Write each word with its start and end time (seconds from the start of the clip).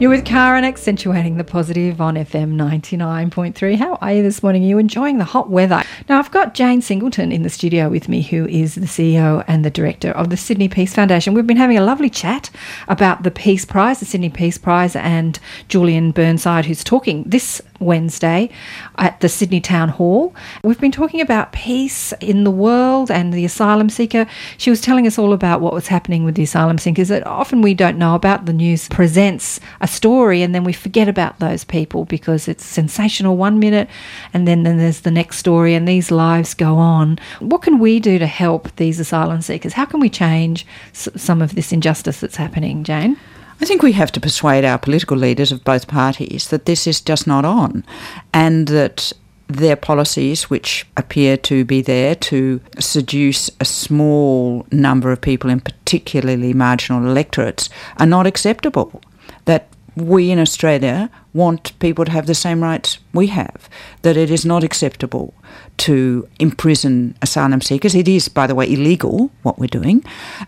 You're 0.00 0.08
with 0.08 0.24
Karen 0.24 0.64
accentuating 0.64 1.36
the 1.36 1.44
positive 1.44 2.00
on 2.00 2.14
FM 2.14 2.54
99.3. 2.54 3.76
How 3.76 3.96
are 3.96 4.14
you 4.14 4.22
this 4.22 4.42
morning? 4.42 4.64
Are 4.64 4.66
you 4.66 4.78
enjoying 4.78 5.18
the 5.18 5.24
hot 5.24 5.50
weather? 5.50 5.82
Now, 6.08 6.18
I've 6.18 6.30
got 6.30 6.54
Jane 6.54 6.80
Singleton 6.80 7.30
in 7.30 7.42
the 7.42 7.50
studio 7.50 7.90
with 7.90 8.08
me, 8.08 8.22
who 8.22 8.46
is 8.46 8.76
the 8.76 8.86
CEO 8.86 9.44
and 9.46 9.62
the 9.62 9.68
director 9.68 10.10
of 10.12 10.30
the 10.30 10.38
Sydney 10.38 10.70
Peace 10.70 10.94
Foundation. 10.94 11.34
We've 11.34 11.46
been 11.46 11.58
having 11.58 11.76
a 11.76 11.84
lovely 11.84 12.08
chat 12.08 12.48
about 12.88 13.24
the 13.24 13.30
Peace 13.30 13.66
Prize, 13.66 14.00
the 14.00 14.06
Sydney 14.06 14.30
Peace 14.30 14.56
Prize, 14.56 14.96
and 14.96 15.38
Julian 15.68 16.12
Burnside, 16.12 16.64
who's 16.64 16.82
talking 16.82 17.22
this 17.24 17.60
Wednesday 17.80 18.50
at 18.98 19.20
the 19.20 19.28
Sydney 19.28 19.60
Town 19.60 19.88
Hall. 19.88 20.34
We've 20.62 20.80
been 20.80 20.92
talking 20.92 21.20
about 21.20 21.52
peace 21.52 22.12
in 22.20 22.44
the 22.44 22.50
world 22.50 23.10
and 23.10 23.32
the 23.32 23.44
asylum 23.44 23.88
seeker. 23.88 24.26
She 24.58 24.70
was 24.70 24.80
telling 24.80 25.06
us 25.06 25.18
all 25.18 25.32
about 25.32 25.60
what 25.60 25.72
was 25.72 25.88
happening 25.88 26.24
with 26.24 26.34
the 26.34 26.42
asylum 26.42 26.78
seekers 26.78 27.08
that 27.08 27.26
often 27.26 27.62
we 27.62 27.74
don't 27.74 27.98
know 27.98 28.14
about. 28.14 28.46
The 28.46 28.52
news 28.52 28.88
presents 28.88 29.58
a 29.80 29.88
story 29.88 30.42
and 30.42 30.54
then 30.54 30.64
we 30.64 30.72
forget 30.72 31.08
about 31.08 31.38
those 31.38 31.64
people 31.64 32.04
because 32.04 32.46
it's 32.46 32.64
sensational 32.64 33.36
one 33.36 33.58
minute 33.58 33.88
and 34.32 34.46
then, 34.46 34.62
then 34.62 34.78
there's 34.78 35.00
the 35.00 35.10
next 35.10 35.38
story 35.38 35.74
and 35.74 35.88
these 35.88 36.10
lives 36.10 36.54
go 36.54 36.76
on. 36.76 37.18
What 37.40 37.62
can 37.62 37.78
we 37.78 37.98
do 38.00 38.18
to 38.18 38.26
help 38.26 38.74
these 38.76 39.00
asylum 39.00 39.40
seekers? 39.40 39.72
How 39.72 39.86
can 39.86 40.00
we 40.00 40.10
change 40.10 40.66
some 40.92 41.42
of 41.42 41.54
this 41.54 41.72
injustice 41.72 42.20
that's 42.20 42.36
happening, 42.36 42.84
Jane? 42.84 43.16
I 43.60 43.66
think 43.66 43.82
we 43.82 43.92
have 43.92 44.10
to 44.12 44.20
persuade 44.20 44.64
our 44.64 44.78
political 44.78 45.16
leaders 45.16 45.52
of 45.52 45.64
both 45.64 45.86
parties 45.86 46.48
that 46.48 46.64
this 46.64 46.86
is 46.86 47.00
just 47.00 47.26
not 47.26 47.44
on 47.44 47.84
and 48.32 48.68
that 48.68 49.12
their 49.48 49.76
policies, 49.76 50.48
which 50.48 50.86
appear 50.96 51.36
to 51.36 51.64
be 51.64 51.82
there 51.82 52.14
to 52.14 52.60
seduce 52.78 53.50
a 53.60 53.64
small 53.64 54.66
number 54.70 55.12
of 55.12 55.20
people 55.20 55.50
in 55.50 55.60
particularly 55.60 56.54
marginal 56.54 57.06
electorates, 57.06 57.68
are 57.98 58.06
not 58.06 58.26
acceptable. 58.26 59.02
That 59.44 59.68
we 60.00 60.30
in 60.30 60.38
Australia 60.38 61.10
want 61.32 61.78
people 61.78 62.04
to 62.04 62.10
have 62.10 62.26
the 62.26 62.34
same 62.34 62.62
rights 62.62 62.98
we 63.12 63.28
have, 63.28 63.68
that 64.02 64.16
it 64.16 64.30
is 64.30 64.44
not 64.44 64.64
acceptable 64.64 65.34
to 65.78 66.28
imprison 66.38 67.16
asylum 67.22 67.60
seekers. 67.60 67.94
It 67.94 68.08
is, 68.08 68.28
by 68.28 68.46
the 68.46 68.54
way, 68.54 68.72
illegal 68.72 69.30
what 69.42 69.58
we're 69.58 69.66
doing, 69.66 70.04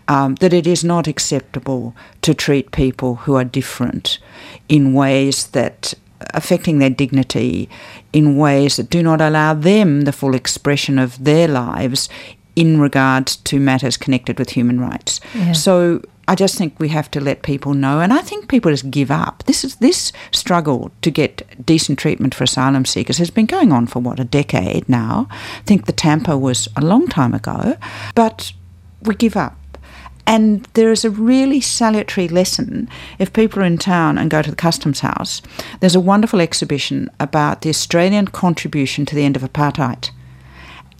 um, 0.07 0.35
that 0.35 0.53
it 0.53 0.67
is 0.67 0.83
not 0.83 1.07
acceptable 1.07 1.95
to 2.21 2.33
treat 2.33 2.71
people 2.71 3.15
who 3.15 3.35
are 3.35 3.43
different 3.43 4.19
in 4.69 4.93
ways 4.93 5.47
that 5.47 5.93
affecting 6.33 6.79
their 6.79 6.89
dignity 6.89 7.69
in 8.13 8.37
ways 8.37 8.77
that 8.77 8.89
do 8.89 9.03
not 9.03 9.19
allow 9.21 9.53
them 9.53 10.01
the 10.01 10.11
full 10.11 10.35
expression 10.35 10.97
of 10.97 11.23
their 11.23 11.47
lives 11.47 12.07
in 12.55 12.79
regards 12.79 13.35
to 13.37 13.59
matters 13.59 13.97
connected 13.97 14.39
with 14.39 14.51
human 14.51 14.79
rights. 14.79 15.19
Yeah. 15.33 15.53
So 15.53 16.01
I 16.27 16.35
just 16.35 16.57
think 16.57 16.79
we 16.79 16.89
have 16.89 17.11
to 17.11 17.19
let 17.19 17.41
people 17.41 17.73
know, 17.73 17.99
and 17.99 18.13
I 18.13 18.21
think 18.21 18.47
people 18.47 18.71
just 18.71 18.89
give 18.89 19.11
up. 19.11 19.43
This 19.45 19.63
is 19.63 19.75
this 19.77 20.13
struggle 20.31 20.91
to 21.01 21.11
get 21.11 21.43
decent 21.65 21.99
treatment 21.99 22.33
for 22.33 22.45
asylum 22.45 22.85
seekers 22.85 23.17
has 23.17 23.29
been 23.29 23.45
going 23.45 23.73
on 23.73 23.87
for 23.87 23.99
what 23.99 24.19
a 24.19 24.23
decade 24.23 24.87
now. 24.87 25.27
I 25.29 25.63
think 25.63 25.85
the 25.85 25.91
Tampa 25.91 26.37
was 26.37 26.69
a 26.77 26.81
long 26.81 27.07
time 27.07 27.33
ago, 27.33 27.75
but 28.15 28.53
we 29.01 29.15
give 29.15 29.35
up. 29.35 29.57
And 30.25 30.65
there 30.73 30.91
is 30.91 31.03
a 31.03 31.09
really 31.09 31.59
salutary 31.59 32.29
lesson 32.29 32.87
if 33.19 33.33
people 33.33 33.61
are 33.61 33.65
in 33.65 33.77
town 33.77 34.17
and 34.17 34.31
go 34.31 34.41
to 34.41 34.49
the 34.49 34.55
Customs 34.55 35.01
House. 35.01 35.41
There's 35.81 35.95
a 35.95 35.99
wonderful 35.99 36.39
exhibition 36.39 37.09
about 37.19 37.61
the 37.61 37.69
Australian 37.69 38.27
contribution 38.27 39.05
to 39.07 39.15
the 39.15 39.25
end 39.25 39.35
of 39.35 39.41
apartheid. 39.41 40.11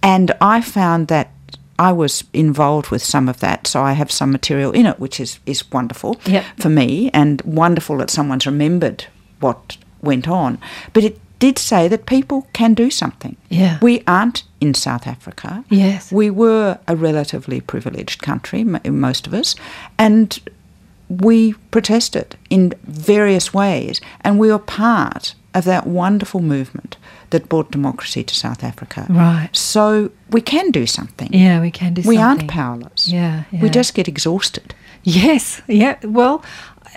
And 0.02 0.34
I 0.42 0.60
found 0.60 1.08
that 1.08 1.32
I 1.80 1.92
was 1.92 2.24
involved 2.34 2.90
with 2.92 3.04
some 3.04 3.28
of 3.30 3.40
that, 3.40 3.68
so 3.68 3.82
I 3.82 3.94
have 3.94 4.12
some 4.12 4.32
material 4.32 4.72
in 4.72 4.86
it, 4.86 5.00
which 5.00 5.20
is, 5.20 5.40
is 5.46 5.70
wonderful 5.72 6.20
Yep. 6.26 6.44
for 6.60 6.70
me 6.70 7.10
and 7.14 7.42
wonderful 7.42 7.98
that 7.98 8.10
someone's 8.10 8.46
remembered 8.46 9.06
what 9.40 9.78
went 10.02 10.28
on. 10.28 10.60
But 10.94 11.04
it 11.04 11.20
did 11.40 11.58
say 11.58 11.88
that 11.90 12.06
people 12.06 12.48
can 12.54 12.74
do 12.74 12.90
something. 12.92 13.36
Yeah. 13.50 13.80
We 13.82 14.04
aren't 14.08 14.44
in 14.62 14.74
South 14.74 15.08
Africa. 15.08 15.66
Yes. 15.70 16.12
We 16.12 16.30
were 16.30 16.78
a 16.88 16.96
relatively 16.96 17.60
privileged 17.60 18.22
country, 18.22 18.62
m- 18.62 18.80
most 19.00 19.28
of 19.28 19.34
us, 19.34 19.56
and 19.98 20.40
we 21.10 21.54
protested 21.72 22.38
in 22.50 22.74
various 22.84 23.54
ways, 23.54 24.00
and 24.22 24.40
we 24.40 24.50
were 24.52 24.60
part 24.60 25.36
of 25.54 25.64
that 25.66 25.86
wonderful 25.88 26.42
movement 26.42 26.98
that 27.30 27.48
brought 27.50 27.72
democracy 27.72 28.24
to 28.24 28.34
South 28.36 28.64
Africa. 28.64 29.06
Right. 29.10 29.50
So 29.54 30.10
we 30.30 30.42
can 30.42 30.72
do 30.72 30.86
something. 30.86 31.30
Yeah, 31.34 31.62
we 31.62 31.72
can 31.72 31.94
do 31.94 32.02
We 32.06 32.16
something. 32.16 32.40
aren't 32.40 32.48
powerless. 32.52 33.08
Yeah, 33.08 33.44
We 33.62 33.70
just 33.70 33.94
get 33.96 34.08
exhausted. 34.08 34.74
Yes, 35.04 35.62
yeah. 35.68 35.96
Well, 36.04 36.44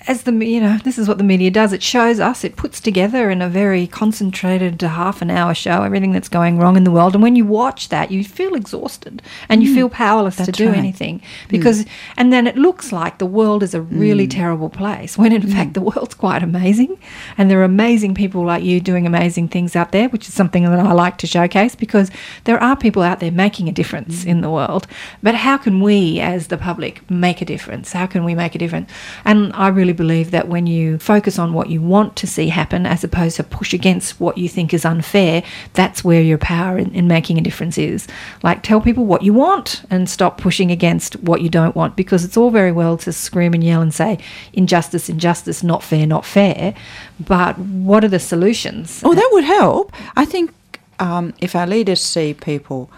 as 0.09 0.23
the 0.23 0.33
you 0.33 0.61
know, 0.61 0.79
this 0.85 0.99
is 0.99 1.09
what 1.09 1.19
the 1.19 1.25
media 1.25 1.51
does. 1.51 1.73
It 1.73 1.83
shows 1.83 2.21
us. 2.21 2.45
It 2.45 2.57
puts 2.57 2.81
together 2.81 3.31
in 3.31 3.43
a 3.43 3.49
very 3.49 3.87
concentrated 3.87 4.81
half 4.83 5.23
an 5.23 5.31
hour 5.31 5.55
show 5.55 5.83
everything 5.83 6.13
that's 6.13 6.29
going 6.29 6.59
wrong 6.59 6.77
in 6.77 6.85
the 6.85 6.91
world. 6.91 7.15
And 7.15 7.23
when 7.23 7.37
you 7.37 7.45
watch 7.45 7.89
that, 7.89 8.11
you 8.11 8.23
feel 8.25 8.55
exhausted 8.55 9.23
and 9.49 9.63
you 9.63 9.75
feel 9.75 9.89
powerless 9.89 10.37
to 10.37 10.43
Mm. 10.53 10.53
do 10.57 10.67
right. 10.67 10.75
Mm. 10.75 10.79
anything 10.79 11.23
because. 11.49 11.85
And 12.17 12.33
then 12.33 12.47
it 12.47 12.57
looks 12.57 12.93
like 12.93 13.19
the 13.19 13.27
world 13.27 13.63
is 13.63 13.75
a 13.75 13.81
really 13.81 14.27
terrible 14.27 14.69
place 14.69 15.17
when 15.19 15.33
in 15.33 15.43
Mm. 15.43 15.53
fact 15.53 15.75
the 15.75 15.81
world's 15.81 16.15
quite 16.15 16.43
amazing, 16.43 16.97
and 17.37 17.51
there 17.51 17.61
are 17.61 17.65
amazing 17.65 18.15
people 18.15 18.45
like 18.45 18.63
you 18.65 18.81
doing 18.81 19.07
amazing 19.07 19.49
things 19.49 19.75
out 19.77 19.93
there, 19.93 20.09
which 20.09 20.29
is 20.29 20.35
something 20.35 20.65
that 20.65 20.79
I 20.79 20.93
like 20.93 21.17
to 21.19 21.27
showcase 21.27 21.75
because 21.75 22.11
there 22.45 22.63
are 22.63 22.77
people 22.77 23.03
out 23.03 23.21
there 23.21 23.31
making 23.33 23.69
a 23.69 23.73
difference 23.73 24.25
Mm. 24.25 24.29
in 24.29 24.41
the 24.41 24.51
world. 24.51 24.87
But 25.23 25.35
how 25.37 25.57
can 25.57 25.81
we, 25.81 26.21
as 26.21 26.47
the 26.49 26.57
public, 26.59 27.03
make 27.11 27.41
a 27.43 27.45
difference? 27.45 27.93
How 27.93 28.07
can 28.07 28.25
we 28.25 28.35
make 28.35 28.55
a 28.55 28.59
difference? 28.59 28.91
And 29.25 29.53
I 29.55 29.69
really 29.69 29.86
believe 29.93 30.31
that 30.31 30.49
when 30.49 30.67
you 30.67 30.99
focus 30.99 31.39
on 31.39 31.53
what 31.53 31.71
you 31.71 31.81
want 31.81 32.17
to 32.17 32.27
see 32.27 32.49
happen 32.49 32.87
as 32.87 33.05
opposed 33.05 33.37
to 33.37 33.45
push 33.45 33.73
against 33.73 34.21
what 34.21 34.39
you 34.39 34.49
think 34.49 34.73
is 34.73 34.85
unfair, 34.85 35.43
that's 35.75 36.05
where 36.05 36.21
your 36.21 36.39
power 36.39 36.79
in, 36.79 36.95
in 36.95 37.07
making 37.09 37.39
a 37.39 37.43
difference 37.43 37.79
is. 37.79 38.07
Like, 38.43 38.63
tell 38.63 38.81
people 38.81 39.05
what 39.05 39.23
you 39.23 39.33
want 39.33 39.83
and 39.91 40.09
stop 40.09 40.39
pushing 40.39 40.71
against 40.71 41.17
what 41.21 41.41
you 41.41 41.49
don't 41.49 41.77
want 41.77 41.97
because 41.97 42.25
it's 42.25 42.37
all 42.37 42.51
very 42.51 42.73
well 42.73 42.97
to 42.99 43.13
scream 43.13 43.55
and 43.55 43.65
yell 43.65 43.83
and 43.83 43.93
say 43.93 44.19
injustice, 44.53 45.09
injustice, 45.09 45.63
not 45.63 45.83
fair, 45.83 46.07
not 46.07 46.25
fair. 46.25 46.75
But 47.19 47.59
what 47.59 48.05
are 48.05 48.09
the 48.09 48.21
solutions? 48.21 49.03
Oh, 49.05 49.15
that 49.15 49.29
would 49.33 49.45
help. 49.45 49.93
I 50.17 50.25
think 50.25 50.53
um, 50.99 51.35
if 51.41 51.55
our 51.55 51.67
leaders 51.67 52.03
see 52.03 52.35
people 52.35 52.91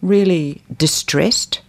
really 0.00 0.62
distressed 0.76 1.60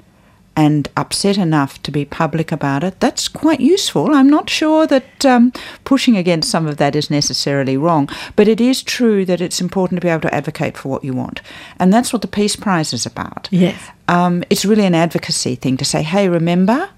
and 0.55 0.87
upset 0.95 1.37
enough 1.37 1.81
to 1.83 1.91
be 1.91 2.05
public 2.05 2.51
about 2.51 2.83
it, 2.83 2.99
that's 2.99 3.27
quite 3.27 3.59
useful. 3.59 4.13
I'm 4.13 4.29
not 4.29 4.49
sure 4.49 4.85
that 4.87 5.25
um, 5.25 5.51
pushing 5.83 6.15
against 6.15 6.51
some 6.51 6.67
of 6.67 6.77
that 6.77 6.95
is 6.95 7.09
necessarily 7.09 7.75
wrong, 7.75 8.07
but 8.35 8.47
it 8.47 8.61
is 8.61 8.83
true 8.83 9.25
that 9.25 9.41
it's 9.41 9.61
important 9.61 9.99
to 9.99 10.05
be 10.05 10.11
able 10.11 10.21
to 10.21 10.33
advocate 10.33 10.77
for 10.77 10.89
what 10.89 11.03
you 11.03 11.13
want. 11.13 11.41
And 11.79 11.91
that's 11.91 12.13
what 12.13 12.21
the 12.21 12.27
Peace 12.27 12.55
Prize 12.55 12.93
is 12.93 13.05
about. 13.05 13.47
Yes. 13.51 13.81
Um, 14.07 14.43
it's 14.49 14.65
really 14.65 14.85
an 14.85 14.95
advocacy 14.95 15.55
thing 15.55 15.77
to 15.77 15.85
say, 15.85 16.03
hey, 16.03 16.29
remember, 16.29 16.89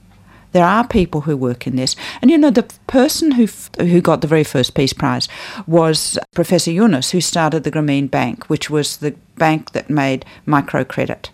there 0.52 0.66
are 0.66 0.88
people 0.88 1.22
who 1.22 1.36
work 1.36 1.68
in 1.68 1.76
this. 1.76 1.98
And 2.22 2.32
you 2.32 2.38
know, 2.38 2.50
the 2.50 2.64
person 2.88 3.32
who 3.32 3.44
f- 3.44 3.70
who 3.78 4.00
got 4.00 4.22
the 4.22 4.28
very 4.28 4.46
first 4.46 4.74
Peace 4.74 4.94
Prize 4.94 5.28
was 5.68 6.18
Professor 6.34 6.72
Yunus, 6.72 7.12
who 7.12 7.20
started 7.20 7.64
the 7.64 7.72
Grameen 7.72 8.10
Bank, 8.10 8.46
which 8.46 8.70
was 8.70 8.98
the 8.98 9.12
bank 9.38 9.74
that 9.74 9.90
made 9.90 10.26
microcredit 10.48 11.28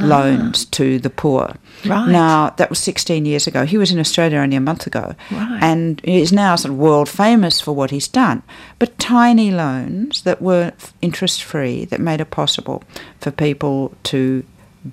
loans 0.00 0.64
to 0.66 0.98
the 0.98 1.10
poor. 1.10 1.54
Right. 1.86 2.08
Now, 2.08 2.50
that 2.56 2.70
was 2.70 2.78
16 2.78 3.26
years 3.26 3.46
ago. 3.46 3.64
He 3.64 3.78
was 3.78 3.90
in 3.92 3.98
Australia 3.98 4.38
only 4.38 4.56
a 4.56 4.60
month 4.60 4.86
ago. 4.86 5.14
Right. 5.30 5.58
And 5.62 6.00
is 6.04 6.32
now 6.32 6.56
sort 6.56 6.72
of 6.72 6.78
world 6.78 7.08
famous 7.08 7.60
for 7.60 7.72
what 7.72 7.90
he's 7.90 8.08
done. 8.08 8.42
But 8.78 8.98
tiny 8.98 9.50
loans 9.50 10.22
that 10.22 10.40
were 10.42 10.72
interest 11.02 11.42
free, 11.42 11.84
that 11.86 12.00
made 12.00 12.20
it 12.20 12.30
possible 12.30 12.82
for 13.20 13.30
people 13.30 13.94
to 14.04 14.44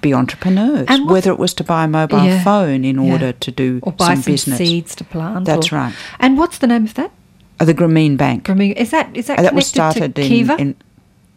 be 0.02 0.14
entrepreneurs, 0.14 0.86
And 0.88 1.10
whether 1.10 1.32
it 1.32 1.40
was 1.40 1.54
to 1.56 1.64
buy 1.66 1.84
a 1.84 1.88
mobile 1.88 2.24
Yeah, 2.24 2.44
phone 2.44 2.86
in 2.86 3.02
yeah. 3.02 3.12
order 3.12 3.32
to 3.34 3.52
do 3.52 3.80
or 3.84 3.92
buy 3.92 4.14
some, 4.14 4.16
some, 4.24 4.32
business. 4.34 4.58
seeds 4.58 4.96
to 4.96 5.04
plant. 5.04 5.46
That's 5.46 5.72
or- 5.74 5.76
right. 5.78 5.94
And 6.20 6.38
what's 6.38 6.60
the 6.60 6.68
name 6.68 6.86
of 6.86 6.94
that? 6.94 7.12
Uh, 7.60 7.66
the 7.66 7.74
Grameen 7.74 8.16
Bank. 8.18 8.46
Grameen- 8.46 8.76
Is 8.78 8.92
that 8.92 9.10
is 9.14 9.28
that 9.28 9.40
Uh, 9.40 9.42
that 9.44 9.54
was 9.54 9.68
started 9.68 10.16
to 10.16 10.22
in, 10.24 10.50
in 10.60 10.76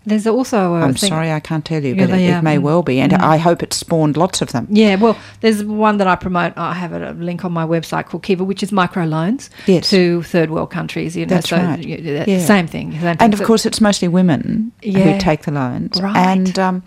There's 0.07 0.27
also 0.27 0.75
a 0.75 0.81
I'm 0.83 0.95
thing- 0.95 1.09
sorry, 1.09 1.33
I 1.33 1.41
can't 1.41 1.65
tell 1.65 1.83
you, 1.83 1.95
Yeah, 1.95 2.07
but 2.07 2.19
it, 2.19 2.23
it 2.31 2.43
may 2.43 2.59
well 2.59 2.83
be, 2.83 3.01
and 3.01 3.13
Mm. 3.13 3.21
I 3.23 3.39
hope 3.39 3.63
it 3.63 3.73
spawned 3.73 4.17
lots 4.17 4.43
of 4.43 4.53
them. 4.53 4.67
Yeah, 4.71 4.97
well, 4.97 5.17
there's 5.41 5.65
one 5.65 5.97
that 5.99 6.07
I 6.07 6.15
promote. 6.17 6.53
I 6.57 6.75
have 6.75 6.93
a 6.93 7.13
link 7.13 7.45
on 7.45 7.53
my 7.53 7.65
website 7.65 8.07
called 8.07 8.23
Kiva, 8.23 8.45
which 8.45 8.63
is 8.63 8.71
microloans 8.71 9.49
Yes. 9.67 9.89
to 9.91 10.23
third 10.23 10.51
world 10.51 10.71
countries. 10.71 11.17
You 11.17 11.25
know, 11.27 11.31
That's 11.37 11.49
so 11.49 11.57
right. 11.57 11.77
that- 11.79 12.29
Yeah. 12.29 12.39
Same 12.39 12.67
thing. 12.67 12.93
Same 12.93 13.01
thing. 13.01 13.17
And 13.21 13.33
of 13.33 13.39
So- 13.41 13.47
course, 13.47 13.65
it's 13.67 13.81
mostly 13.81 14.09
women 14.09 14.73
Yeah. 14.83 15.01
who 15.13 15.19
take 15.19 15.43
the 15.45 15.53
loans, 15.53 16.01
Right. 16.03 16.17
and 16.17 16.59
um, 16.59 16.83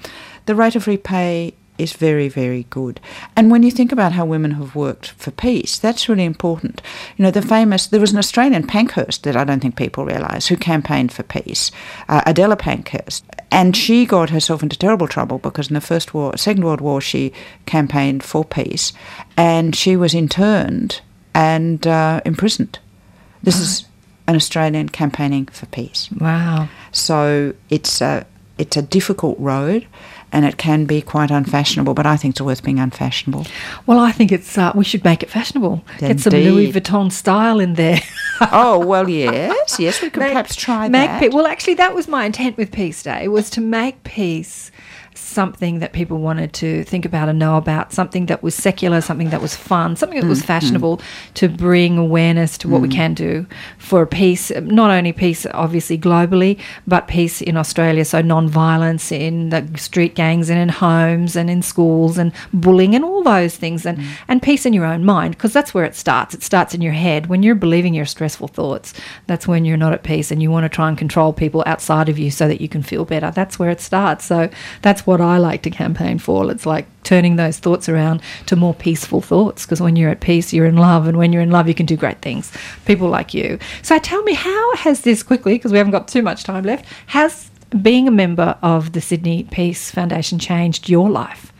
the 0.45 0.53
rate 0.55 0.75
of 0.75 0.85
repay 0.87 1.53
is 1.77 1.93
very, 1.93 2.29
very 2.29 2.65
good. 2.69 2.99
And 3.35 3.51
when 3.51 3.63
you 3.63 3.71
think 3.71 3.91
about 3.91 4.13
how 4.13 4.25
women 4.25 4.51
have 4.51 4.75
worked 4.75 5.11
for 5.11 5.31
peace, 5.31 5.77
that's 5.77 6.09
really 6.09 6.25
important. 6.25 6.81
You 7.15 7.23
know, 7.23 7.31
the 7.31 7.41
famous 7.41 7.87
there 7.87 7.99
was 7.99 8.11
an 8.11 8.17
Australian 8.17 8.67
Pankhurst 8.67 9.23
that 9.23 9.35
I 9.35 9.43
don't 9.43 9.59
think 9.59 9.75
people 9.75 10.05
realise 10.05 10.47
who 10.47 10.57
campaigned 10.57 11.11
for 11.11 11.23
peace, 11.23 11.71
uh, 12.09 12.21
Adela 12.25 12.55
Pankhurst, 12.55 13.23
and 13.51 13.75
she 13.75 14.05
got 14.05 14.29
herself 14.29 14.63
into 14.63 14.77
terrible 14.77 15.07
trouble 15.07 15.37
because 15.37 15.69
in 15.69 15.73
the 15.75 15.81
First 15.81 16.13
War, 16.13 16.35
Second 16.37 16.63
World 16.63 16.81
War, 16.81 17.01
she 17.01 17.31
campaigned 17.65 18.23
for 18.23 18.43
peace, 18.43 18.93
and 19.35 19.75
she 19.75 19.95
was 19.95 20.13
interned 20.13 21.01
and 21.33 21.85
uh, 21.85 22.21
imprisoned. 22.25 22.79
This 23.43 23.59
is 23.59 23.85
an 24.27 24.35
Australian 24.35 24.89
campaigning 24.89 25.45
for 25.45 25.67
peace. 25.67 26.09
Wow. 26.11 26.67
So 26.91 27.53
it's 27.69 28.01
a 28.01 28.25
it's 28.57 28.75
a 28.77 28.81
difficult 28.81 29.37
road, 29.39 29.87
and 30.31 30.45
it 30.45 30.57
can 30.57 30.85
be 30.85 31.01
quite 31.01 31.31
unfashionable. 31.31 31.93
But 31.93 32.05
I 32.05 32.17
think 32.17 32.33
it's 32.33 32.41
worth 32.41 32.63
being 32.63 32.79
unfashionable. 32.79 33.45
Well, 33.85 33.99
I 33.99 34.11
think 34.11 34.31
it's 34.31 34.57
uh, 34.57 34.71
we 34.75 34.83
should 34.83 35.03
make 35.03 35.23
it 35.23 35.29
fashionable. 35.29 35.83
Get 35.99 36.19
some 36.19 36.33
Louis 36.33 36.71
Vuitton 36.71 37.11
style 37.11 37.59
in 37.59 37.75
there. 37.75 37.99
oh 38.51 38.85
well, 38.85 39.07
yes, 39.09 39.79
yes, 39.79 40.01
we 40.01 40.09
could 40.09 40.19
Make- 40.21 40.31
perhaps 40.31 40.55
try 40.55 40.87
make 40.89 41.07
that. 41.09 41.19
pe- 41.19 41.29
well, 41.29 41.47
actually, 41.47 41.75
that 41.75 41.93
was 41.95 42.07
my 42.07 42.25
intent 42.25 42.57
with 42.57 42.71
Peace 42.71 43.01
Day 43.03 43.27
was 43.27 43.49
to 43.51 43.61
make 43.61 44.03
peace 44.03 44.71
something 45.17 45.79
that 45.79 45.93
people 45.93 46.19
wanted 46.19 46.53
to 46.53 46.83
think 46.83 47.05
about 47.05 47.29
and 47.29 47.39
know 47.39 47.57
about, 47.57 47.93
something 47.93 48.27
that 48.27 48.43
was 48.43 48.55
secular, 48.55 49.01
something 49.01 49.29
that 49.29 49.41
was 49.41 49.55
fun, 49.55 49.95
something 49.95 50.19
that 50.19 50.27
was 50.27 50.39
mm, 50.39 50.43
mm. 50.43 50.47
fashionable, 50.47 51.01
to 51.35 51.49
bring 51.49 51.97
awareness 51.97 52.57
to 52.59 52.67
what 52.67 52.81
we 52.81 52.87
mm. 52.87 52.93
can 52.93 53.13
do 53.13 53.45
for 53.77 54.05
peace. 54.05 54.51
Not 54.61 54.91
only 54.91 55.13
peace, 55.13 55.45
obviously 55.53 55.97
globally, 55.97 56.59
but 56.85 57.07
peace 57.07 57.41
in 57.41 57.57
Australia. 57.57 58.05
So 58.05 58.21
non-violence 58.21 59.11
in 59.11 59.49
the 59.49 59.67
street 59.77 60.15
gangs 60.15 60.49
and 60.49 60.59
in 60.59 60.69
homes 60.69 61.35
and 61.35 61.49
in 61.49 61.61
schools 61.61 62.17
and 62.17 62.31
bullying 62.53 62.95
and 62.95 63.03
all 63.03 63.23
those 63.23 63.55
things, 63.55 63.85
and 63.85 63.99
and 64.27 64.41
peace 64.41 64.65
in 64.65 64.73
your 64.73 64.85
own 64.85 65.03
mind 65.03 65.35
because 65.35 65.53
that's 65.53 65.73
where 65.73 65.85
it 65.85 65.95
starts. 65.95 66.35
It 66.35 66.43
starts 66.43 66.73
in 66.73 66.81
your 66.81 66.93
head 66.93 67.27
when 67.27 67.43
you're 67.43 67.55
believing 67.55 67.93
your 67.93 68.05
stressful 68.05 68.49
thoughts. 68.49 68.93
That's 69.25 69.47
when 69.47 69.65
you're 69.65 69.77
not 69.77 69.93
at 69.93 70.03
peace 70.03 70.31
and 70.31 70.41
you 70.41 70.51
want 70.51 70.65
to 70.65 70.69
try 70.69 70.87
and 70.89 70.97
control 70.97 71.33
people 71.33 71.63
outside 71.65 72.09
of 72.09 72.19
you 72.19 72.29
so 72.31 72.47
that 72.47 72.61
you 72.61 72.69
can 72.69 72.83
feel 72.83 73.05
better. 73.05 73.31
That's 73.31 73.57
where 73.57 73.69
it 73.69 73.81
starts. 73.81 74.25
So 74.25 74.49
that's 74.81 75.06
what 75.07 75.21
I 75.21 75.37
like 75.37 75.61
to 75.63 75.69
campaign 75.69 76.19
for. 76.19 76.51
It's 76.51 76.65
like 76.65 76.85
turning 77.03 77.37
those 77.37 77.57
thoughts 77.59 77.87
around 77.87 78.21
to 78.47 78.57
more 78.57 78.73
peaceful 78.73 79.21
thoughts 79.21 79.65
because 79.65 79.79
when 79.79 79.95
you're 79.95 80.09
at 80.09 80.19
peace, 80.19 80.51
you're 80.51 80.65
in 80.65 80.75
love, 80.75 81.07
and 81.07 81.17
when 81.17 81.31
you're 81.31 81.41
in 81.41 81.49
love, 81.49 81.69
you 81.69 81.73
can 81.73 81.85
do 81.85 81.95
great 81.95 82.21
things. 82.21 82.51
People 82.85 83.07
like 83.07 83.33
you. 83.33 83.57
So 83.81 83.97
tell 83.99 84.21
me, 84.23 84.33
how 84.33 84.75
has 84.75 85.01
this 85.01 85.23
quickly, 85.23 85.53
because 85.53 85.71
we 85.71 85.77
haven't 85.77 85.93
got 85.93 86.09
too 86.09 86.21
much 86.21 86.43
time 86.43 86.65
left, 86.65 86.85
has 87.07 87.49
being 87.81 88.07
a 88.07 88.11
member 88.11 88.57
of 88.61 88.91
the 88.91 88.99
Sydney 89.01 89.43
Peace 89.49 89.89
Foundation 89.91 90.39
changed 90.39 90.89
your 90.89 91.09
life? 91.09 91.53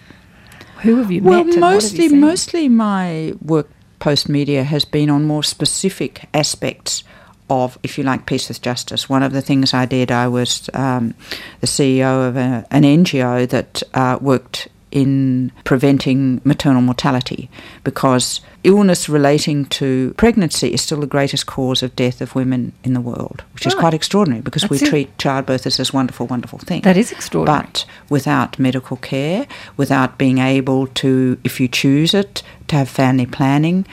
Who 0.81 0.97
have 0.97 1.09
you 1.09 1.23
well, 1.23 1.45
met? 1.45 1.53
and 1.53 1.61
what 1.61 1.81
have 1.81 1.93
you 1.93 2.09
mostly, 2.09 2.09
mostly 2.09 2.69
my 2.69 3.33
work 3.41 3.69
post 3.99 4.27
media 4.27 4.63
has 4.63 4.83
been 4.83 5.09
on 5.09 5.23
more 5.23 5.41
specific 5.41 6.27
aspects 6.33 7.03
of, 7.49 7.77
if 7.83 7.97
you 7.97 8.03
like, 8.03 8.25
peace 8.25 8.49
with 8.49 8.61
justice. 8.61 9.07
One 9.09 9.23
of 9.23 9.31
the 9.31 9.41
things 9.41 9.73
I 9.73 9.85
did, 9.85 10.11
I 10.11 10.27
was 10.27 10.69
um, 10.73 11.13
the 11.61 11.67
CEO 11.67 12.27
of 12.27 12.37
a, 12.37 12.65
an 12.71 12.83
NGO 12.83 13.47
that 13.49 13.83
uh, 13.93 14.17
worked 14.21 14.67
in 14.89 15.51
preventing 15.63 16.41
maternal 16.43 16.81
mortality 16.81 17.49
because 17.83 18.39
illness 18.63 19.09
relating 19.09 19.65
to 19.65 20.13
pregnancy 20.17 20.73
is 20.73 20.81
still 20.81 21.01
the 21.01 21.07
greatest 21.07 21.45
cause 21.45 21.83
of 21.83 21.95
death 21.95 22.21
of 22.21 22.35
women 22.35 22.71
in 22.83 22.93
the 22.93 23.01
world, 23.01 23.43
which 23.53 23.67
is 23.67 23.75
quite 23.75 23.93
extraordinary 23.93 24.41
because 24.41 24.69
we 24.69 24.77
it. 24.77 24.85
treat 24.85 25.17
childbirth 25.17 25.67
as 25.67 25.77
this 25.77 25.91
wonderful, 25.91 26.25
wonderful 26.27 26.59
thing. 26.59 26.81
That 26.81 26.97
is 26.97 27.11
extraordinary. 27.11 27.63
But 27.63 27.85
without 28.09 28.57
medical 28.57 28.97
care, 28.97 29.45
without 29.75 30.17
being 30.17 30.37
able 30.37 30.87
to, 30.87 31.37
if 31.43 31.59
you 31.59 31.67
choose 31.67 32.13
it, 32.13 32.41
to 32.69 32.77
have 32.77 32.89
family 32.89 33.25
planning, 33.25 33.85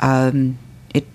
um, 0.00 0.58
it 0.94 1.06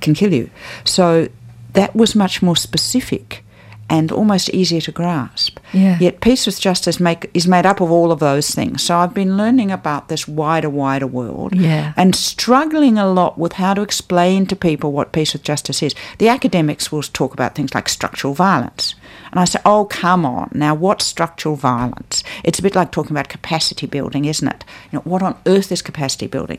can 0.00 0.14
kill 0.14 0.32
you. 0.32 0.50
So 0.84 1.28
that 1.74 1.94
was 1.94 2.14
much 2.14 2.42
more 2.42 2.56
specific 2.56 3.44
and 3.90 4.10
almost 4.10 4.48
easier 4.48 4.80
to 4.80 4.90
grasp. 4.90 5.58
Yeah. 5.74 5.98
Yet 6.00 6.22
peace 6.22 6.46
with 6.46 6.58
justice 6.58 6.98
make, 6.98 7.30
is 7.34 7.46
made 7.46 7.66
up 7.66 7.82
of 7.82 7.90
all 7.90 8.10
of 8.12 8.18
those 8.18 8.50
things. 8.50 8.82
So 8.82 8.96
I've 8.96 9.12
been 9.12 9.36
learning 9.36 9.70
about 9.70 10.08
this 10.08 10.26
wider, 10.26 10.70
wider 10.70 11.06
world 11.06 11.54
Yeah. 11.54 11.92
and 11.94 12.16
struggling 12.16 12.96
a 12.96 13.06
lot 13.06 13.38
with 13.38 13.52
how 13.54 13.74
to 13.74 13.82
explain 13.82 14.46
to 14.46 14.56
people 14.56 14.92
what 14.92 15.12
peace 15.12 15.34
with 15.34 15.42
justice 15.42 15.82
is. 15.82 15.94
The 16.16 16.28
academics 16.30 16.90
will 16.90 17.02
talk 17.02 17.34
about 17.34 17.54
things 17.54 17.74
like 17.74 17.90
structural 17.90 18.32
violence. 18.32 18.94
And 19.34 19.40
I 19.40 19.46
say, 19.46 19.58
oh, 19.64 19.86
come 19.86 20.24
on. 20.24 20.48
Now, 20.54 20.76
what's 20.76 21.04
structural 21.04 21.56
violence? 21.56 22.22
It's 22.44 22.60
a 22.60 22.62
bit 22.62 22.76
like 22.76 22.92
talking 22.92 23.10
about 23.10 23.28
capacity 23.28 23.84
building, 23.88 24.26
isn't 24.26 24.46
it? 24.46 24.64
You 24.92 24.98
know, 24.98 25.02
what 25.02 25.24
on 25.24 25.36
earth 25.44 25.72
is 25.72 25.82
capacity 25.82 26.28
building? 26.28 26.58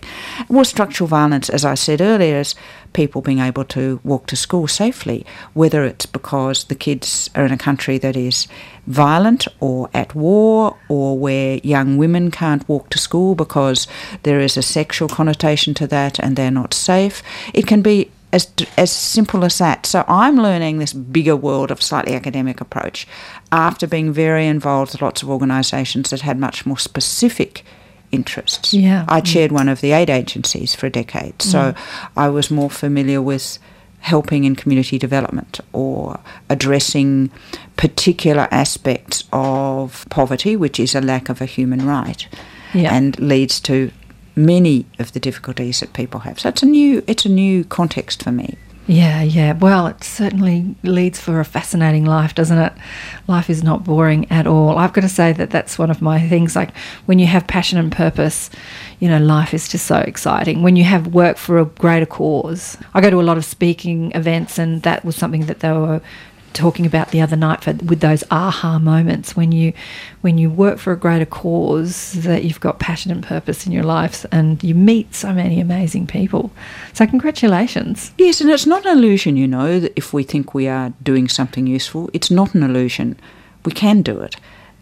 Well, 0.50 0.66
structural 0.66 1.08
violence, 1.08 1.50
as 1.50 1.64
I 1.64 1.76
said 1.76 2.02
earlier, 2.02 2.42
is 2.42 2.54
people 2.92 3.22
being 3.22 3.40
able 3.40 3.64
to 3.64 4.02
walk 4.04 4.28
to 4.28 4.36
school 4.36 4.68
safely, 4.68 5.26
whether 5.54 5.86
it's 5.86 6.06
because 6.06 6.66
the 6.66 6.76
kids 6.76 7.30
are 7.34 7.46
in 7.46 7.54
a 7.54 7.58
country 7.58 7.98
that 7.98 8.18
is 8.18 8.46
violent 8.88 9.48
or 9.62 9.90
at 9.94 10.14
war 10.14 10.76
or 10.90 11.18
where 11.18 11.62
young 11.64 11.96
women 11.96 12.30
can't 12.30 12.68
walk 12.68 12.90
to 12.90 12.98
school 12.98 13.36
because 13.36 13.88
there 14.24 14.42
is 14.42 14.58
a 14.58 14.62
sexual 14.62 15.08
connotation 15.08 15.74
to 15.76 15.88
that 15.88 16.20
and 16.20 16.36
they're 16.36 16.52
not 16.52 16.74
safe. 16.74 17.24
It 17.54 17.68
can 17.68 17.82
be 17.82 18.12
as, 18.36 18.52
as 18.78 18.92
simple 18.92 19.46
as 19.46 19.58
that. 19.60 19.86
So 19.86 20.04
I'm 20.08 20.36
learning 20.36 20.78
this 20.78 20.94
bigger 20.94 21.38
world 21.38 21.72
of 21.72 21.82
slightly 21.82 22.14
academic 22.14 22.60
approach 22.60 23.08
after 23.52 23.88
being 23.88 24.12
very 24.12 24.46
involved 24.46 24.92
with 24.92 25.02
lots 25.02 25.24
of 25.24 25.30
organisations 25.30 26.10
that 26.10 26.22
had 26.22 26.38
much 26.38 26.66
more 26.66 26.78
specific 26.78 27.64
interests. 28.12 28.74
Yeah. 28.74 29.06
I 29.08 29.22
chaired 29.22 29.54
one 29.54 29.70
of 29.70 29.80
the 29.80 29.94
aid 29.94 30.10
agencies 30.10 30.76
for 30.76 30.86
a 30.88 30.90
decade, 30.90 31.42
so 31.42 31.72
mm. 31.72 32.10
I 32.18 32.28
was 32.28 32.52
more 32.52 32.70
familiar 32.70 33.22
with 33.22 33.58
helping 34.00 34.44
in 34.44 34.56
community 34.56 35.00
development 35.00 35.62
or 35.74 36.20
addressing 36.50 37.32
particular 37.78 38.48
aspects 38.52 39.24
of 39.32 40.06
poverty, 40.10 40.56
which 40.56 40.80
is 40.80 40.94
a 40.94 41.02
lack 41.02 41.30
of 41.30 41.42
a 41.42 41.46
human 41.46 41.86
right 41.88 42.28
Yeah. 42.74 42.94
and 42.94 43.18
leads 43.20 43.60
to 43.62 43.92
many 44.36 44.86
of 45.00 45.14
the 45.14 45.20
difficulties 45.20 45.80
that 45.80 45.94
people 45.94 46.22
have. 46.22 46.40
So 46.40 46.50
it's 46.50 46.64
a 46.64 46.66
new 46.66 47.04
it's 47.08 47.26
a 47.26 47.30
new 47.30 47.64
context 47.64 48.24
for 48.24 48.32
me. 48.32 48.58
Yeah, 48.88 49.24
yeah. 49.24 49.54
Well, 49.54 49.88
it 49.88 50.04
certainly 50.04 50.76
leads 50.84 51.20
for 51.20 51.40
a 51.40 51.46
fascinating 51.46 52.06
life, 52.06 52.36
doesn't 52.36 52.58
it? 52.58 52.74
Life 53.28 53.50
is 53.50 53.64
not 53.64 53.84
boring 53.84 54.30
at 54.32 54.46
all. 54.46 54.78
I've 54.78 54.94
got 54.94 55.02
to 55.02 55.10
say 55.10 55.34
that 55.34 55.50
that's 55.50 55.80
one 55.80 55.90
of 55.90 56.04
my 56.04 56.28
things. 56.28 56.56
Like 56.56 56.76
when 57.08 57.18
you 57.18 57.26
have 57.26 57.48
passion 57.48 57.80
and 57.80 57.92
purpose, 57.92 58.52
you 59.00 59.10
know, 59.10 59.18
life 59.18 59.56
is 59.56 59.68
just 59.68 59.88
so 59.88 59.98
exciting. 59.98 60.62
When 60.62 60.76
you 60.76 60.84
have 60.84 61.08
work 61.08 61.38
for 61.38 61.58
a 61.58 61.66
greater 61.66 62.06
cause, 62.06 62.78
I 62.94 63.02
go 63.02 63.10
to 63.10 63.20
a 63.20 63.24
lot 63.24 63.38
of 63.38 63.46
speaking 63.46 64.12
events, 64.12 64.60
and 64.60 64.84
that 64.84 65.04
was 65.04 65.16
something 65.16 65.48
that 65.48 65.62
they 65.62 65.72
were 65.72 66.02
talking 66.56 66.86
about 66.86 67.12
the 67.12 67.22
other 67.22 67.36
night 67.36 67.64
for, 67.64 67.74
with 67.74 68.00
those 68.00 68.24
aha 68.32 68.80
moments 68.80 69.36
when 69.36 69.52
you 69.52 69.74
when 70.22 70.38
you 70.38 70.50
work 70.50 70.80
for 70.80 70.92
a 70.92 70.98
greater 70.98 71.26
cause 71.26 72.14
that 72.14 72.44
you've 72.44 72.60
got 72.60 72.80
passion 72.80 73.12
and 73.12 73.24
purpose 73.24 73.66
in 73.66 73.72
your 73.72 73.84
life 73.84 74.26
and 74.32 74.64
you 74.64 74.74
meet 74.74 75.14
so 75.14 75.32
many 75.32 75.60
amazing 75.60 76.08
people 76.08 76.52
so 76.94 77.06
congratulations 77.06 78.12
Yes, 78.18 78.40
and 78.42 78.50
it's 78.50 78.66
not 78.66 78.86
an 78.86 78.98
illusion, 78.98 79.36
you 79.36 79.48
know, 79.48 79.80
that 79.80 79.94
if 79.96 80.14
we 80.14 80.24
think 80.24 80.54
we 80.54 80.68
are 80.68 80.94
doing 81.04 81.28
something 81.28 81.68
useful, 81.68 82.10
it's 82.14 82.32
not 82.32 82.56
an 82.56 82.64
illusion. 82.64 83.20
We 83.66 83.72
can 83.72 84.02
do 84.02 84.22
it. 84.22 84.36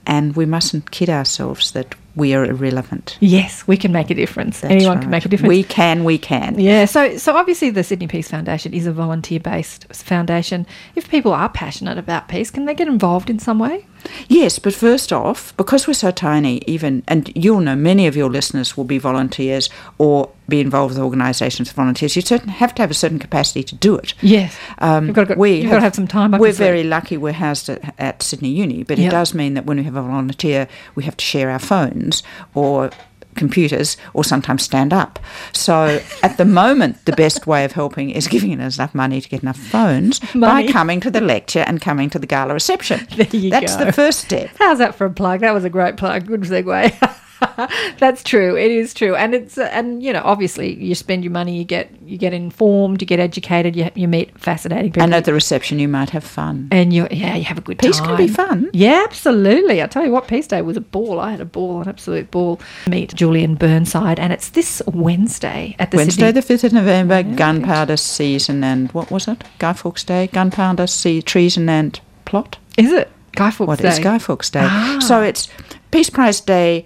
And 0.05 0.36
we 0.36 0.45
mustn't 0.45 0.91
kid 0.91 1.10
ourselves 1.10 1.72
that 1.72 1.95
we 2.15 2.33
are 2.33 2.45
irrelevant. 2.45 3.17
Yes, 3.22 3.65
we 3.67 3.77
can 3.77 3.91
make 3.91 4.10
a 4.12 4.13
difference. 4.13 4.60
That's 4.60 4.72
Anyone 4.72 4.98
right. 4.98 5.01
can 5.01 5.10
make 5.12 5.25
a 5.25 5.29
difference. 5.29 5.50
We 5.50 5.63
can, 5.63 6.03
we 6.03 6.17
can. 6.17 6.60
yeah, 6.60 6.86
so 6.86 7.17
so 7.17 7.36
obviously 7.36 7.69
the 7.72 7.83
Sydney 7.83 8.07
Peace 8.07 8.29
Foundation 8.29 8.74
is 8.74 8.86
a 8.86 8.91
volunteer-based 8.91 9.91
foundation. 9.93 10.67
If 10.95 11.10
people 11.10 11.33
are 11.33 11.50
passionate 11.50 11.98
about 11.98 12.27
peace, 12.27 12.51
can 12.51 12.65
they 12.65 12.75
get 12.75 12.88
involved 12.88 13.29
in 13.29 13.39
some 13.39 13.57
way? 13.60 13.88
Yes, 14.27 14.60
but 14.60 14.74
first 14.74 15.12
off, 15.13 15.55
because 15.57 15.88
we're 15.88 15.93
so 15.93 16.12
tiny, 16.12 16.62
even, 16.67 17.03
and 17.07 17.31
you'll 17.36 17.60
know 17.62 17.75
many 17.75 18.07
of 18.07 18.15
your 18.15 18.29
listeners 18.29 18.75
will 18.77 18.83
be 18.83 18.98
volunteers 18.98 19.69
or 19.98 20.29
be 20.50 20.60
involved 20.60 20.93
with 20.95 21.03
organisations 21.03 21.69
of 21.69 21.75
volunteers, 21.75 22.15
you 22.15 22.22
certain 22.22 22.50
have 22.50 22.75
to 22.75 22.81
have 22.81 22.91
a 22.91 22.93
certain 22.93 23.19
capacity 23.19 23.63
to 23.63 23.75
do 23.75 23.95
it. 23.95 24.13
Yes, 24.22 24.55
Um, 24.79 25.07
you've 25.07 25.15
got 25.15 25.27
to, 25.29 25.36
we 25.36 25.62
you've 25.62 25.69
got 25.72 25.75
to 25.77 25.81
have 25.81 25.95
some 25.95 26.07
time. 26.07 26.33
I 26.33 26.38
We're 26.39 26.51
very 26.51 26.83
lucky 26.83 27.15
we're 27.17 27.31
housed 27.33 27.69
at, 27.69 27.93
at 27.98 28.22
Sydney 28.22 28.50
Uni, 28.50 28.83
but 28.83 28.98
Yep. 28.98 29.07
it 29.07 29.12
does 29.12 29.33
mean 29.33 29.53
that 29.53 29.65
when 29.65 29.77
we 29.77 29.83
have 29.83 29.95
a 29.95 30.01
volunteer, 30.01 30.67
we 30.95 31.03
have 31.03 31.15
to 31.17 31.24
share 31.25 31.50
our 31.50 31.60
phones 31.60 32.24
or 32.53 32.89
computers 33.36 33.98
or 34.13 34.24
sometimes 34.24 34.63
stand 34.63 34.94
up. 34.94 35.20
So 35.54 36.02
at 36.22 36.38
the 36.38 36.46
moment, 36.46 37.06
the 37.06 37.13
best 37.13 37.48
way 37.48 37.66
of 37.66 37.72
helping 37.74 38.10
is 38.10 38.28
giving 38.28 38.60
us 38.60 38.78
enough 38.78 38.96
money 38.96 39.22
to 39.22 39.30
get 39.30 39.42
enough 39.44 39.58
phones 39.58 40.22
Money. 40.34 40.68
by 40.68 40.72
coming 40.72 41.00
to 41.02 41.12
the 41.12 41.22
lecture 41.22 41.60
and 41.68 41.82
coming 41.82 42.10
to 42.12 42.20
the 42.20 42.28
gala 42.28 42.54
reception. 42.54 43.08
There 43.16 43.28
you 43.32 43.50
That's 43.50 43.75
go. 43.78 43.86
the 43.86 43.92
first 43.92 44.20
step. 44.22 44.50
How's 44.60 44.80
that 44.80 44.96
for 44.96 45.06
a 45.06 45.10
plug? 45.12 45.42
That 45.42 45.54
was 45.54 45.63
a 45.63 45.70
great 45.70 45.98
plug. 45.98 46.25
Good 46.25 46.42
segue. 46.42 47.20
That's 48.00 48.24
true. 48.24 48.56
It 48.58 48.72
is 48.72 48.94
true, 48.94 49.16
and 49.16 49.34
it's 49.36 49.58
uh, 49.58 49.70
and 49.72 50.02
you 50.04 50.14
know 50.14 50.22
obviously 50.24 50.74
you 50.76 50.96
spend 50.96 51.24
your 51.24 51.32
money, 51.32 51.58
you 51.58 51.64
get 51.64 51.90
you 52.06 52.18
get 52.18 52.34
informed, 52.34 53.02
you 53.02 53.08
get 53.08 53.20
educated, 53.20 53.76
you, 53.76 53.90
you 53.96 54.08
meet 54.08 54.38
fascinating 54.40 54.92
people, 54.92 55.04
And 55.04 55.14
at 55.16 55.26
the 55.26 55.34
reception, 55.34 55.80
you 55.80 55.88
might 55.88 56.10
have 56.12 56.24
fun. 56.24 56.68
and 56.72 56.94
you 56.94 57.08
yeah 57.12 57.36
you 57.36 57.44
have 57.46 57.58
a 57.58 57.62
good 57.62 57.80
Peace 57.80 57.98
time. 57.98 58.08
can 58.08 58.18
be 58.18 58.28
fun. 58.28 58.70
Yeah, 58.74 59.04
absolutely. 59.06 59.82
I 59.82 59.88
tell 59.88 60.06
you 60.06 60.12
what, 60.12 60.28
Peace 60.28 60.48
Day 60.48 60.62
was 60.62 60.78
a 60.78 60.82
ball. 60.82 61.20
I 61.20 61.32
had 61.32 61.42
a 61.42 61.46
ball, 61.46 61.82
an 61.82 61.88
absolute 61.90 62.32
ball. 62.32 62.60
Meet 62.88 63.14
Julian 63.16 63.56
Burnside, 63.56 64.20
and 64.20 64.32
it's 64.34 64.50
this 64.50 64.82
Wednesday 64.88 65.76
at 65.80 65.92
the 65.92 65.98
Wednesday, 65.98 66.28
Sydney. 66.28 66.42
the 66.42 66.54
5th 66.54 66.64
of 66.66 66.74
November, 66.74 67.16
Yeah, 67.22 67.36
gunpowder 67.36 67.98
season 67.98 68.64
and 68.64 68.92
what 68.92 69.12
was 69.12 69.28
it? 69.28 69.44
Guy 69.60 69.74
Fawkes 69.74 70.04
Day? 70.04 70.28
Gunpowder 70.28 70.88
sea, 70.88 71.22
treason 71.22 71.70
and 71.70 72.00
plot? 72.26 72.58
is 72.78 72.92
it 72.92 73.10
Guy 73.34 73.52
Fawkes 73.52 73.68
What 73.68 73.80
Day? 73.80 73.90
is 73.90 74.00
Guy 74.00 74.18
Fawkes 74.20 74.50
Day? 74.50 74.62
Ah. 74.64 74.98
So 75.02 75.22
it's 75.22 75.48
Peace 75.92 76.10
Prize 76.10 76.40
Day, 76.42 76.86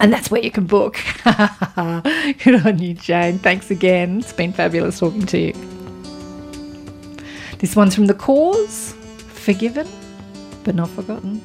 And 0.01 0.13
that's 0.13 0.31
where 0.31 0.43
you 0.43 0.51
can 0.51 0.67
book. 0.67 0.99
Good 1.25 2.67
on 2.67 2.79
you, 2.79 2.95
Jane. 2.95 3.39
Thanks 3.39 3.71
again. 3.71 4.21
It's 4.21 4.33
been 4.33 4.53
fabulous 4.53 4.99
talking 4.99 5.27
to 5.27 5.39
you. 5.39 5.53
This 7.59 7.77
one's 7.77 7.95
from 7.95 8.07
The 8.07 8.15
Corrs 8.15 8.95
Forgiven, 9.29 9.87
but 10.65 10.75
not 10.75 10.89
forgotten. 10.89 11.43